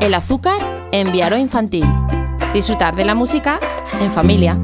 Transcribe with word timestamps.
El 0.00 0.14
azúcar 0.14 0.88
en 0.92 1.12
Viaro 1.12 1.36
Infantil. 1.36 1.84
Disfrutar 2.54 2.96
de 2.96 3.04
la 3.04 3.14
música 3.14 3.60
en 4.00 4.10
familia. 4.10 4.58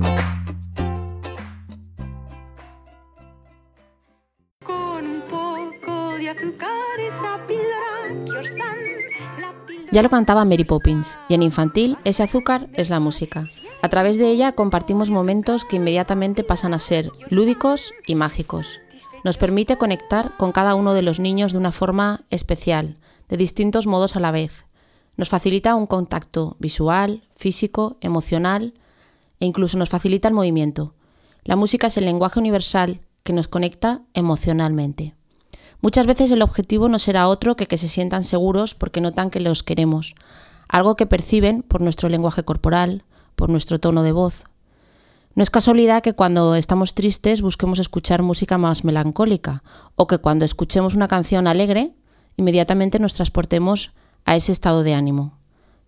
Ya 9.92 10.02
lo 10.02 10.08
cantaba 10.08 10.46
Mary 10.46 10.64
Poppins, 10.64 11.20
y 11.28 11.34
en 11.34 11.42
infantil 11.42 11.98
ese 12.04 12.22
azúcar 12.22 12.68
es 12.72 12.88
la 12.88 12.98
música. 12.98 13.50
A 13.82 13.90
través 13.90 14.16
de 14.16 14.28
ella 14.28 14.52
compartimos 14.52 15.10
momentos 15.10 15.66
que 15.66 15.76
inmediatamente 15.76 16.44
pasan 16.44 16.72
a 16.72 16.78
ser 16.78 17.12
lúdicos 17.28 17.92
y 18.06 18.14
mágicos. 18.14 18.80
Nos 19.22 19.36
permite 19.36 19.76
conectar 19.76 20.34
con 20.38 20.52
cada 20.52 20.74
uno 20.74 20.94
de 20.94 21.02
los 21.02 21.20
niños 21.20 21.52
de 21.52 21.58
una 21.58 21.72
forma 21.72 22.22
especial, 22.30 22.96
de 23.28 23.36
distintos 23.36 23.86
modos 23.86 24.16
a 24.16 24.20
la 24.20 24.30
vez. 24.30 24.65
Nos 25.16 25.28
facilita 25.28 25.74
un 25.74 25.86
contacto 25.86 26.56
visual, 26.58 27.22
físico, 27.34 27.96
emocional 28.00 28.74
e 29.40 29.46
incluso 29.46 29.78
nos 29.78 29.88
facilita 29.88 30.28
el 30.28 30.34
movimiento. 30.34 30.94
La 31.44 31.56
música 31.56 31.86
es 31.86 31.96
el 31.96 32.04
lenguaje 32.04 32.38
universal 32.38 33.00
que 33.22 33.32
nos 33.32 33.48
conecta 33.48 34.02
emocionalmente. 34.14 35.14
Muchas 35.80 36.06
veces 36.06 36.30
el 36.32 36.42
objetivo 36.42 36.88
no 36.88 36.98
será 36.98 37.28
otro 37.28 37.56
que 37.56 37.66
que 37.66 37.76
se 37.76 37.88
sientan 37.88 38.24
seguros 38.24 38.74
porque 38.74 39.00
notan 39.00 39.30
que 39.30 39.40
los 39.40 39.62
queremos, 39.62 40.14
algo 40.68 40.96
que 40.96 41.06
perciben 41.06 41.62
por 41.62 41.80
nuestro 41.80 42.08
lenguaje 42.08 42.44
corporal, 42.44 43.04
por 43.36 43.50
nuestro 43.50 43.78
tono 43.78 44.02
de 44.02 44.12
voz. 44.12 44.44
No 45.34 45.42
es 45.42 45.50
casualidad 45.50 46.02
que 46.02 46.14
cuando 46.14 46.54
estamos 46.54 46.94
tristes 46.94 47.42
busquemos 47.42 47.78
escuchar 47.78 48.22
música 48.22 48.56
más 48.56 48.84
melancólica 48.84 49.62
o 49.94 50.06
que 50.06 50.18
cuando 50.18 50.46
escuchemos 50.46 50.94
una 50.94 51.08
canción 51.08 51.46
alegre, 51.46 51.92
inmediatamente 52.36 52.98
nos 52.98 53.12
transportemos 53.12 53.92
a 54.26 54.36
ese 54.36 54.52
estado 54.52 54.82
de 54.82 54.92
ánimo. 54.92 55.38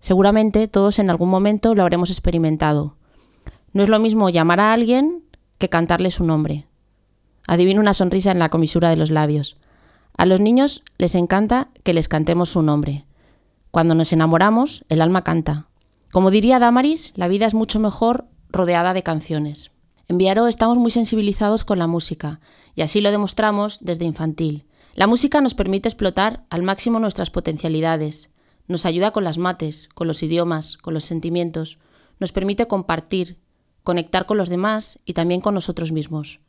Seguramente 0.00 0.68
todos 0.68 0.98
en 0.98 1.10
algún 1.10 1.28
momento 1.28 1.74
lo 1.74 1.82
habremos 1.82 2.08
experimentado. 2.08 2.96
No 3.74 3.82
es 3.82 3.90
lo 3.90 3.98
mismo 3.98 4.30
llamar 4.30 4.60
a 4.60 4.72
alguien 4.72 5.24
que 5.58 5.68
cantarle 5.68 6.10
su 6.10 6.24
nombre. 6.24 6.66
Adivino 7.46 7.80
una 7.80 7.94
sonrisa 7.94 8.30
en 8.30 8.38
la 8.38 8.48
comisura 8.48 8.88
de 8.88 8.96
los 8.96 9.10
labios. 9.10 9.58
A 10.16 10.24
los 10.24 10.40
niños 10.40 10.84
les 10.98 11.14
encanta 11.14 11.68
que 11.82 11.92
les 11.92 12.08
cantemos 12.08 12.50
su 12.50 12.62
nombre. 12.62 13.04
Cuando 13.70 13.94
nos 13.94 14.12
enamoramos, 14.12 14.84
el 14.88 15.02
alma 15.02 15.24
canta. 15.24 15.66
Como 16.12 16.30
diría 16.30 16.58
Damaris, 16.58 17.12
la 17.16 17.28
vida 17.28 17.46
es 17.46 17.54
mucho 17.54 17.80
mejor 17.80 18.26
rodeada 18.50 18.94
de 18.94 19.02
canciones. 19.02 19.72
En 20.06 20.16
Viaro 20.16 20.46
estamos 20.46 20.78
muy 20.78 20.90
sensibilizados 20.90 21.64
con 21.64 21.78
la 21.78 21.86
música, 21.86 22.40
y 22.74 22.82
así 22.82 23.00
lo 23.00 23.10
demostramos 23.10 23.78
desde 23.82 24.06
infantil. 24.06 24.64
La 24.98 25.06
música 25.06 25.40
nos 25.40 25.54
permite 25.54 25.88
explotar 25.88 26.44
al 26.50 26.64
máximo 26.64 26.98
nuestras 26.98 27.30
potencialidades, 27.30 28.30
nos 28.66 28.84
ayuda 28.84 29.12
con 29.12 29.22
las 29.22 29.38
mates, 29.38 29.88
con 29.94 30.08
los 30.08 30.24
idiomas, 30.24 30.76
con 30.76 30.92
los 30.92 31.04
sentimientos, 31.04 31.78
nos 32.18 32.32
permite 32.32 32.66
compartir, 32.66 33.38
conectar 33.84 34.26
con 34.26 34.38
los 34.38 34.48
demás 34.48 34.98
y 35.04 35.12
también 35.12 35.40
con 35.40 35.54
nosotros 35.54 35.92
mismos. 35.92 36.40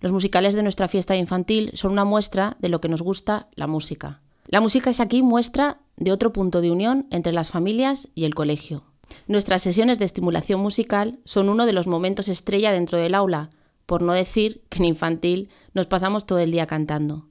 Los 0.00 0.12
musicales 0.12 0.54
de 0.54 0.62
nuestra 0.62 0.86
fiesta 0.86 1.16
infantil 1.16 1.70
son 1.72 1.92
una 1.92 2.04
muestra 2.04 2.58
de 2.58 2.68
lo 2.68 2.82
que 2.82 2.90
nos 2.90 3.00
gusta 3.00 3.48
la 3.54 3.66
música. 3.66 4.20
La 4.44 4.60
música 4.60 4.90
es 4.90 5.00
aquí 5.00 5.22
muestra 5.22 5.78
de 5.96 6.12
otro 6.12 6.30
punto 6.30 6.60
de 6.60 6.70
unión 6.70 7.06
entre 7.10 7.32
las 7.32 7.48
familias 7.48 8.10
y 8.14 8.24
el 8.24 8.34
colegio. 8.34 8.84
Nuestras 9.28 9.62
sesiones 9.62 9.98
de 9.98 10.04
estimulación 10.04 10.60
musical 10.60 11.20
son 11.24 11.48
uno 11.48 11.64
de 11.64 11.72
los 11.72 11.86
momentos 11.86 12.28
estrella 12.28 12.70
dentro 12.70 12.98
del 12.98 13.14
aula, 13.14 13.48
por 13.86 14.02
no 14.02 14.12
decir 14.12 14.62
que 14.68 14.76
en 14.76 14.84
infantil 14.84 15.48
nos 15.72 15.86
pasamos 15.86 16.26
todo 16.26 16.40
el 16.40 16.50
día 16.50 16.66
cantando. 16.66 17.27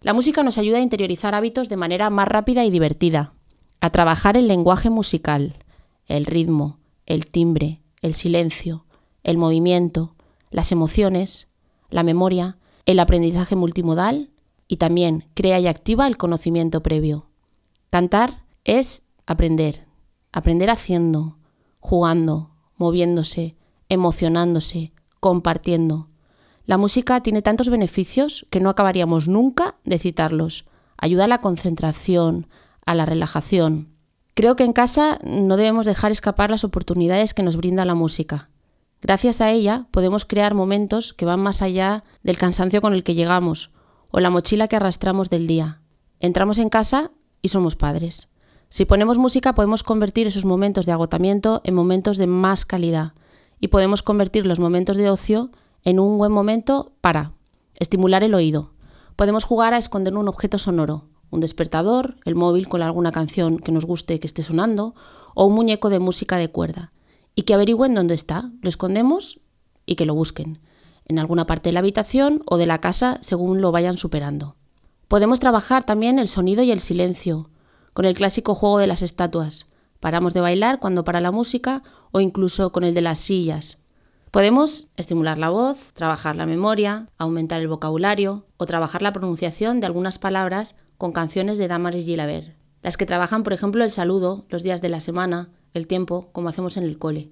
La 0.00 0.14
música 0.14 0.44
nos 0.44 0.58
ayuda 0.58 0.78
a 0.78 0.82
interiorizar 0.82 1.34
hábitos 1.34 1.68
de 1.68 1.76
manera 1.76 2.08
más 2.08 2.28
rápida 2.28 2.64
y 2.64 2.70
divertida, 2.70 3.32
a 3.80 3.90
trabajar 3.90 4.36
el 4.36 4.46
lenguaje 4.46 4.90
musical, 4.90 5.56
el 6.06 6.24
ritmo, 6.24 6.78
el 7.04 7.26
timbre, 7.26 7.80
el 8.00 8.14
silencio, 8.14 8.84
el 9.24 9.38
movimiento, 9.38 10.14
las 10.50 10.70
emociones, 10.70 11.48
la 11.90 12.04
memoria, 12.04 12.58
el 12.86 13.00
aprendizaje 13.00 13.56
multimodal 13.56 14.30
y 14.68 14.76
también 14.76 15.26
crea 15.34 15.58
y 15.58 15.66
activa 15.66 16.06
el 16.06 16.16
conocimiento 16.16 16.80
previo. 16.80 17.26
Cantar 17.90 18.44
es 18.64 19.08
aprender, 19.26 19.86
aprender 20.30 20.70
haciendo, 20.70 21.38
jugando, 21.80 22.50
moviéndose, 22.76 23.56
emocionándose, 23.88 24.92
compartiendo. 25.18 26.08
La 26.68 26.76
música 26.76 27.22
tiene 27.22 27.40
tantos 27.40 27.70
beneficios 27.70 28.46
que 28.50 28.60
no 28.60 28.68
acabaríamos 28.68 29.26
nunca 29.26 29.76
de 29.84 29.98
citarlos. 29.98 30.66
Ayuda 30.98 31.24
a 31.24 31.26
la 31.26 31.40
concentración, 31.40 32.46
a 32.84 32.94
la 32.94 33.06
relajación. 33.06 33.88
Creo 34.34 34.54
que 34.54 34.64
en 34.64 34.74
casa 34.74 35.18
no 35.24 35.56
debemos 35.56 35.86
dejar 35.86 36.12
escapar 36.12 36.50
las 36.50 36.64
oportunidades 36.64 37.32
que 37.32 37.42
nos 37.42 37.56
brinda 37.56 37.86
la 37.86 37.94
música. 37.94 38.50
Gracias 39.00 39.40
a 39.40 39.50
ella 39.50 39.86
podemos 39.92 40.26
crear 40.26 40.52
momentos 40.52 41.14
que 41.14 41.24
van 41.24 41.40
más 41.40 41.62
allá 41.62 42.04
del 42.22 42.36
cansancio 42.36 42.82
con 42.82 42.92
el 42.92 43.02
que 43.02 43.14
llegamos 43.14 43.72
o 44.10 44.20
la 44.20 44.28
mochila 44.28 44.68
que 44.68 44.76
arrastramos 44.76 45.30
del 45.30 45.46
día. 45.46 45.80
Entramos 46.20 46.58
en 46.58 46.68
casa 46.68 47.12
y 47.40 47.48
somos 47.48 47.76
padres. 47.76 48.28
Si 48.68 48.84
ponemos 48.84 49.16
música 49.16 49.54
podemos 49.54 49.82
convertir 49.82 50.26
esos 50.26 50.44
momentos 50.44 50.84
de 50.84 50.92
agotamiento 50.92 51.62
en 51.64 51.74
momentos 51.74 52.18
de 52.18 52.26
más 52.26 52.66
calidad 52.66 53.14
y 53.58 53.68
podemos 53.68 54.02
convertir 54.02 54.44
los 54.44 54.60
momentos 54.60 54.98
de 54.98 55.08
ocio 55.08 55.50
en 55.84 56.00
un 56.00 56.18
buen 56.18 56.32
momento 56.32 56.92
para 57.00 57.32
estimular 57.78 58.22
el 58.22 58.34
oído. 58.34 58.72
Podemos 59.16 59.44
jugar 59.44 59.74
a 59.74 59.78
esconder 59.78 60.16
un 60.16 60.28
objeto 60.28 60.58
sonoro, 60.58 61.06
un 61.30 61.40
despertador, 61.40 62.16
el 62.24 62.34
móvil 62.34 62.68
con 62.68 62.82
alguna 62.82 63.12
canción 63.12 63.58
que 63.58 63.72
nos 63.72 63.84
guste 63.84 64.20
que 64.20 64.26
esté 64.26 64.42
sonando 64.42 64.94
o 65.34 65.44
un 65.44 65.54
muñeco 65.54 65.90
de 65.90 65.98
música 65.98 66.36
de 66.36 66.48
cuerda 66.48 66.92
y 67.34 67.42
que 67.42 67.54
averigüen 67.54 67.94
dónde 67.94 68.14
está. 68.14 68.50
Lo 68.62 68.68
escondemos 68.68 69.40
y 69.86 69.96
que 69.96 70.06
lo 70.06 70.14
busquen, 70.14 70.60
en 71.06 71.18
alguna 71.18 71.46
parte 71.46 71.68
de 71.68 71.72
la 71.72 71.80
habitación 71.80 72.42
o 72.46 72.56
de 72.56 72.66
la 72.66 72.78
casa 72.78 73.18
según 73.20 73.60
lo 73.60 73.72
vayan 73.72 73.96
superando. 73.96 74.56
Podemos 75.08 75.40
trabajar 75.40 75.84
también 75.84 76.18
el 76.18 76.28
sonido 76.28 76.62
y 76.62 76.70
el 76.70 76.80
silencio, 76.80 77.50
con 77.94 78.04
el 78.04 78.14
clásico 78.14 78.54
juego 78.54 78.78
de 78.78 78.86
las 78.86 79.02
estatuas. 79.02 79.66
Paramos 80.00 80.34
de 80.34 80.40
bailar 80.40 80.78
cuando 80.80 81.04
para 81.04 81.20
la 81.20 81.32
música 81.32 81.82
o 82.12 82.20
incluso 82.20 82.72
con 82.72 82.84
el 82.84 82.94
de 82.94 83.00
las 83.00 83.18
sillas. 83.18 83.78
Podemos 84.30 84.88
estimular 84.96 85.38
la 85.38 85.48
voz, 85.48 85.92
trabajar 85.94 86.36
la 86.36 86.44
memoria, 86.44 87.08
aumentar 87.16 87.60
el 87.60 87.68
vocabulario 87.68 88.46
o 88.58 88.66
trabajar 88.66 89.00
la 89.00 89.12
pronunciación 89.12 89.80
de 89.80 89.86
algunas 89.86 90.18
palabras 90.18 90.76
con 90.98 91.12
canciones 91.12 91.56
de 91.56 91.68
Damaris 91.68 92.04
Gilabert. 92.04 92.54
Las 92.82 92.98
que 92.98 93.06
trabajan, 93.06 93.42
por 93.42 93.54
ejemplo, 93.54 93.82
el 93.84 93.90
saludo, 93.90 94.44
los 94.50 94.62
días 94.62 94.82
de 94.82 94.90
la 94.90 95.00
semana, 95.00 95.48
el 95.72 95.86
tiempo, 95.86 96.28
como 96.32 96.50
hacemos 96.50 96.76
en 96.76 96.84
el 96.84 96.98
cole. 96.98 97.30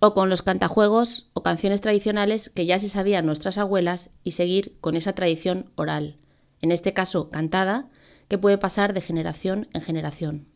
O 0.00 0.14
con 0.14 0.30
los 0.30 0.42
cantajuegos 0.42 1.28
o 1.34 1.42
canciones 1.42 1.82
tradicionales 1.82 2.48
que 2.48 2.64
ya 2.64 2.78
se 2.78 2.88
sabían 2.88 3.26
nuestras 3.26 3.58
abuelas 3.58 4.10
y 4.24 4.32
seguir 4.32 4.78
con 4.80 4.96
esa 4.96 5.14
tradición 5.14 5.70
oral, 5.74 6.16
en 6.60 6.72
este 6.72 6.94
caso 6.94 7.28
cantada, 7.28 7.88
que 8.28 8.38
puede 8.38 8.58
pasar 8.58 8.94
de 8.94 9.02
generación 9.02 9.68
en 9.74 9.82
generación. 9.82 10.48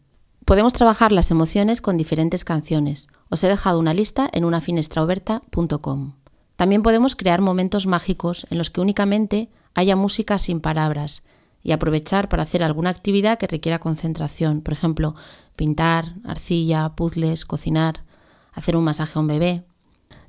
Podemos 0.47 0.73
trabajar 0.73 1.13
las 1.13 1.31
emociones 1.31 1.81
con 1.81 1.97
diferentes 1.97 2.45
canciones. 2.45 3.09
Os 3.31 3.45
he 3.45 3.49
dejado 3.49 3.79
una 3.79 3.95
lista 3.95 4.29
en 4.33 4.45
unafinestraoberta.com. 4.45 6.15
También 6.57 6.83
podemos 6.83 7.15
crear 7.15 7.41
momentos 7.41 7.87
mágicos 7.87 8.47
en 8.51 8.59
los 8.59 8.71
que 8.71 8.81
únicamente 8.81 9.49
haya 9.75 9.97
música 9.97 10.39
sin 10.39 10.61
palabras 10.61 11.23
y 11.63 11.73
aprovechar 11.73 12.29
para 12.29 12.43
hacer 12.43 12.63
alguna 12.63 12.91
actividad 12.91 13.39
que 13.39 13.47
requiera 13.47 13.79
concentración, 13.79 14.63
por 14.63 14.73
ejemplo, 14.73 15.15
pintar, 15.57 16.17
arcilla, 16.25 16.91
puzzles, 16.97 17.45
cocinar, 17.45 18.03
hacer 18.53 18.77
un 18.77 18.85
masaje 18.85 19.19
a 19.19 19.21
un 19.23 19.29
bebé. 19.29 19.63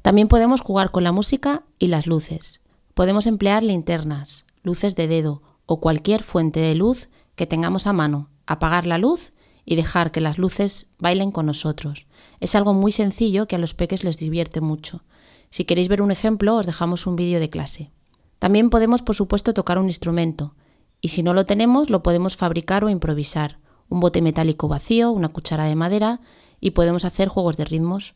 También 0.03 0.27
podemos 0.27 0.61
jugar 0.61 0.91
con 0.91 1.03
la 1.03 1.11
música 1.11 1.63
y 1.79 1.87
las 1.87 2.05
luces. 2.05 2.61
Podemos 2.93 3.25
emplear 3.25 3.63
linternas, 3.63 4.45
luces 4.63 4.95
de 4.95 5.07
dedo 5.07 5.41
o 5.65 5.79
cualquier 5.79 6.21
fuente 6.21 6.59
de 6.59 6.75
luz 6.75 7.09
que 7.35 7.47
tengamos 7.47 7.87
a 7.87 7.93
mano, 7.93 8.29
apagar 8.45 8.85
la 8.85 8.99
luz 8.99 9.33
y 9.65 9.75
dejar 9.75 10.11
que 10.11 10.21
las 10.21 10.37
luces 10.37 10.87
bailen 10.99 11.31
con 11.31 11.45
nosotros. 11.45 12.05
Es 12.41 12.55
algo 12.55 12.73
muy 12.73 12.91
sencillo 12.91 13.47
que 13.47 13.55
a 13.55 13.59
los 13.59 13.73
peques 13.73 14.03
les 14.03 14.17
divierte 14.17 14.59
mucho. 14.59 15.03
Si 15.49 15.63
queréis 15.63 15.87
ver 15.87 16.01
un 16.01 16.11
ejemplo, 16.11 16.57
os 16.57 16.65
dejamos 16.65 17.07
un 17.07 17.15
vídeo 17.15 17.39
de 17.39 17.49
clase. 17.49 17.91
También 18.39 18.69
podemos, 18.69 19.01
por 19.01 19.15
supuesto, 19.15 19.53
tocar 19.53 19.77
un 19.77 19.85
instrumento, 19.85 20.55
y 21.01 21.09
si 21.09 21.23
no 21.23 21.33
lo 21.33 21.45
tenemos, 21.45 21.89
lo 21.89 22.03
podemos 22.03 22.37
fabricar 22.37 22.83
o 22.85 22.89
improvisar. 22.89 23.59
Un 23.89 23.99
bote 23.99 24.21
metálico 24.21 24.67
vacío, 24.67 25.11
una 25.11 25.29
cuchara 25.29 25.65
de 25.65 25.75
madera 25.75 26.21
y 26.61 26.71
podemos 26.71 27.03
hacer 27.03 27.27
juegos 27.27 27.57
de 27.57 27.65
ritmos. 27.65 28.13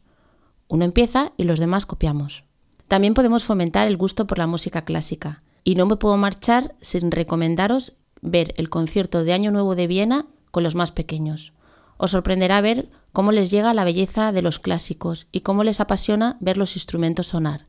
Uno 0.68 0.86
empieza 0.86 1.33
y 1.36 1.44
los 1.44 1.60
demás 1.60 1.86
copiamos. 1.86 2.45
También 2.88 3.16
podemos 3.16 3.44
fomentar 3.44 3.88
el 3.88 3.98
gusto 3.98 4.27
por 4.27 4.38
la 4.38 4.48
música 4.48 4.86
clásica. 4.86 5.44
Y 5.63 5.75
no 5.75 5.88
me 5.88 5.95
puedo 5.95 6.16
marchar 6.16 6.75
sin 6.80 7.10
recomendaros 7.10 7.98
ver 8.22 8.54
el 8.57 8.69
concierto 8.69 9.24
de 9.24 9.33
Año 9.33 9.51
Nuevo 9.51 9.75
de 9.75 9.88
Viena 9.88 10.27
con 10.51 10.63
los 10.63 10.75
más 10.75 10.92
pequeños. 10.92 11.54
Os 11.98 12.12
sorprenderá 12.12 12.62
ver 12.62 12.89
cómo 13.16 13.32
les 13.32 13.50
llega 13.50 13.74
la 13.74 13.86
belleza 13.86 14.32
de 14.32 14.44
los 14.44 14.60
clásicos 14.60 15.28
y 15.32 15.40
cómo 15.40 15.64
les 15.64 15.80
apasiona 15.80 16.38
ver 16.42 16.58
los 16.58 16.76
instrumentos 16.76 17.28
sonar. 17.28 17.66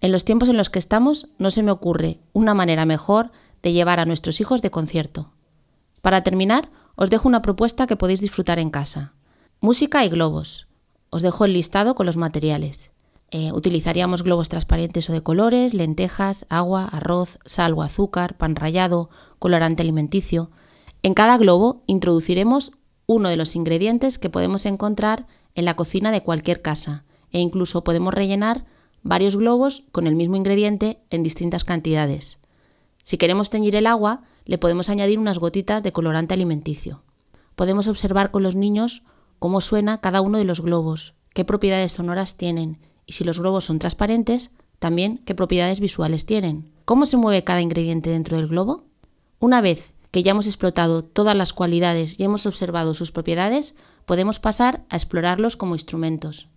En 0.00 0.10
los 0.10 0.24
tiempos 0.24 0.48
en 0.48 0.56
los 0.56 0.70
que 0.70 0.78
estamos 0.78 1.28
no 1.38 1.50
se 1.50 1.62
me 1.62 1.70
ocurre 1.70 2.20
una 2.32 2.54
manera 2.54 2.86
mejor 2.86 3.30
de 3.62 3.72
llevar 3.72 4.00
a 4.00 4.06
nuestros 4.06 4.40
hijos 4.40 4.62
de 4.62 4.70
concierto. 4.70 5.30
Para 6.00 6.22
terminar, 6.22 6.70
os 6.96 7.10
dejo 7.10 7.28
una 7.28 7.42
propuesta 7.42 7.86
que 7.86 7.96
podéis 7.96 8.20
disfrutar 8.20 8.58
en 8.58 8.70
casa. 8.70 9.12
Música 9.60 10.04
y 10.06 10.08
globos. 10.08 10.68
Os 11.10 11.20
dejo 11.20 11.44
el 11.44 11.52
listado 11.52 11.94
con 11.94 12.06
los 12.06 12.16
materiales. 12.16 12.90
Eh, 13.30 13.52
utilizaríamos 13.52 14.22
globos 14.22 14.48
transparentes 14.48 15.10
o 15.10 15.12
de 15.12 15.22
colores, 15.22 15.74
lentejas, 15.74 16.46
agua, 16.48 16.86
arroz, 16.86 17.38
sal 17.44 17.74
o 17.74 17.82
azúcar, 17.82 18.38
pan 18.38 18.56
rallado, 18.56 19.10
colorante 19.38 19.82
alimenticio. 19.82 20.50
En 21.02 21.12
cada 21.12 21.36
globo 21.36 21.82
introduciremos 21.86 22.72
uno 23.08 23.30
de 23.30 23.36
los 23.36 23.56
ingredientes 23.56 24.18
que 24.18 24.28
podemos 24.28 24.66
encontrar 24.66 25.26
en 25.54 25.64
la 25.64 25.76
cocina 25.76 26.12
de 26.12 26.22
cualquier 26.22 26.60
casa 26.60 27.04
e 27.32 27.40
incluso 27.40 27.82
podemos 27.82 28.12
rellenar 28.12 28.66
varios 29.02 29.36
globos 29.36 29.84
con 29.92 30.06
el 30.06 30.14
mismo 30.14 30.36
ingrediente 30.36 31.00
en 31.08 31.22
distintas 31.22 31.64
cantidades. 31.64 32.38
Si 33.04 33.16
queremos 33.16 33.48
teñir 33.48 33.74
el 33.76 33.86
agua, 33.86 34.20
le 34.44 34.58
podemos 34.58 34.90
añadir 34.90 35.18
unas 35.18 35.38
gotitas 35.38 35.82
de 35.82 35.90
colorante 35.90 36.34
alimenticio. 36.34 37.02
Podemos 37.56 37.88
observar 37.88 38.30
con 38.30 38.42
los 38.42 38.54
niños 38.54 39.02
cómo 39.38 39.62
suena 39.62 40.02
cada 40.02 40.20
uno 40.20 40.36
de 40.36 40.44
los 40.44 40.60
globos, 40.60 41.14
qué 41.32 41.46
propiedades 41.46 41.92
sonoras 41.92 42.36
tienen 42.36 42.78
y 43.06 43.14
si 43.14 43.24
los 43.24 43.40
globos 43.40 43.64
son 43.64 43.78
transparentes, 43.78 44.50
también 44.78 45.22
qué 45.24 45.34
propiedades 45.34 45.80
visuales 45.80 46.26
tienen. 46.26 46.70
¿Cómo 46.84 47.06
se 47.06 47.16
mueve 47.16 47.42
cada 47.42 47.62
ingrediente 47.62 48.10
dentro 48.10 48.36
del 48.36 48.48
globo? 48.48 48.84
Una 49.40 49.62
vez 49.62 49.94
que 50.10 50.22
ya 50.22 50.30
hemos 50.30 50.46
explotado 50.46 51.02
todas 51.02 51.36
las 51.36 51.52
cualidades 51.52 52.18
y 52.18 52.24
hemos 52.24 52.46
observado 52.46 52.94
sus 52.94 53.12
propiedades, 53.12 53.74
podemos 54.06 54.38
pasar 54.38 54.84
a 54.88 54.96
explorarlos 54.96 55.56
como 55.56 55.74
instrumentos. 55.74 56.48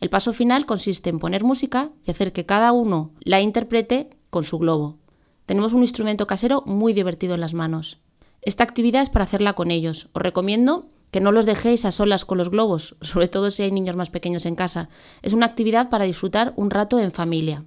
El 0.00 0.10
paso 0.10 0.32
final 0.32 0.66
consiste 0.66 1.10
en 1.10 1.18
poner 1.18 1.44
música 1.44 1.90
y 2.04 2.10
hacer 2.10 2.32
que 2.32 2.46
cada 2.46 2.72
uno 2.72 3.12
la 3.20 3.40
interprete 3.40 4.10
con 4.30 4.44
su 4.44 4.58
globo. 4.58 4.98
Tenemos 5.46 5.72
un 5.72 5.82
instrumento 5.82 6.26
casero 6.26 6.62
muy 6.66 6.92
divertido 6.92 7.34
en 7.34 7.40
las 7.40 7.54
manos. 7.54 7.98
Esta 8.42 8.64
actividad 8.64 9.02
es 9.02 9.10
para 9.10 9.24
hacerla 9.24 9.54
con 9.54 9.70
ellos. 9.70 10.08
Os 10.12 10.22
recomiendo 10.22 10.86
que 11.10 11.20
no 11.20 11.32
los 11.32 11.46
dejéis 11.46 11.84
a 11.84 11.92
solas 11.92 12.24
con 12.24 12.38
los 12.38 12.50
globos, 12.50 12.96
sobre 13.00 13.28
todo 13.28 13.50
si 13.50 13.62
hay 13.62 13.70
niños 13.70 13.96
más 13.96 14.10
pequeños 14.10 14.46
en 14.46 14.56
casa. 14.56 14.88
Es 15.22 15.32
una 15.32 15.46
actividad 15.46 15.88
para 15.88 16.04
disfrutar 16.04 16.52
un 16.56 16.70
rato 16.70 16.98
en 16.98 17.10
familia. 17.10 17.64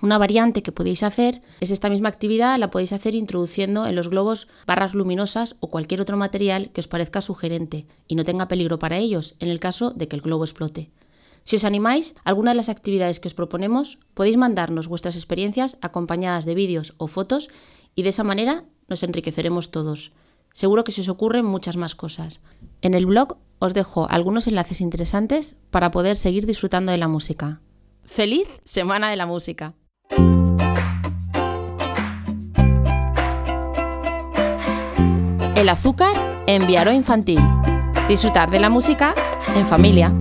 Una 0.00 0.16
variante 0.16 0.62
que 0.62 0.70
podéis 0.70 1.02
hacer 1.02 1.42
es 1.60 1.72
esta 1.72 1.88
misma 1.88 2.08
actividad, 2.08 2.56
la 2.58 2.70
podéis 2.70 2.92
hacer 2.92 3.16
introduciendo 3.16 3.84
en 3.84 3.96
los 3.96 4.08
globos 4.08 4.46
barras 4.64 4.94
luminosas 4.94 5.56
o 5.58 5.70
cualquier 5.70 6.00
otro 6.00 6.16
material 6.16 6.70
que 6.70 6.80
os 6.80 6.86
parezca 6.86 7.20
sugerente 7.20 7.86
y 8.06 8.14
no 8.14 8.22
tenga 8.22 8.46
peligro 8.46 8.78
para 8.78 8.98
ellos 8.98 9.34
en 9.40 9.48
el 9.48 9.58
caso 9.58 9.90
de 9.90 10.06
que 10.06 10.14
el 10.14 10.22
globo 10.22 10.44
explote. 10.44 10.92
Si 11.42 11.56
os 11.56 11.64
animáis 11.64 12.14
alguna 12.22 12.52
de 12.52 12.56
las 12.56 12.68
actividades 12.68 13.18
que 13.18 13.26
os 13.26 13.34
proponemos, 13.34 13.98
podéis 14.14 14.36
mandarnos 14.36 14.86
vuestras 14.86 15.16
experiencias 15.16 15.78
acompañadas 15.80 16.44
de 16.44 16.54
vídeos 16.54 16.94
o 16.98 17.08
fotos 17.08 17.48
y 17.96 18.04
de 18.04 18.10
esa 18.10 18.22
manera 18.22 18.64
nos 18.86 19.02
enriqueceremos 19.02 19.72
todos. 19.72 20.12
Seguro 20.52 20.84
que 20.84 20.92
se 20.92 21.00
os 21.00 21.08
ocurren 21.08 21.44
muchas 21.44 21.76
más 21.76 21.96
cosas. 21.96 22.40
En 22.82 22.94
el 22.94 23.06
blog 23.06 23.38
os 23.58 23.74
dejo 23.74 24.06
algunos 24.08 24.46
enlaces 24.46 24.80
interesantes 24.80 25.56
para 25.70 25.90
poder 25.90 26.16
seguir 26.16 26.46
disfrutando 26.46 26.92
de 26.92 26.98
la 26.98 27.08
música. 27.08 27.60
¡Feliz 28.04 28.48
Semana 28.64 29.10
de 29.10 29.16
la 29.16 29.26
Música! 29.26 29.74
El 35.56 35.68
azúcar 35.68 36.12
en 36.46 36.66
Viaro 36.66 36.92
Infantil. 36.92 37.40
Disfrutar 38.08 38.50
de 38.50 38.60
la 38.60 38.70
música 38.70 39.14
en 39.56 39.66
familia. 39.66 40.12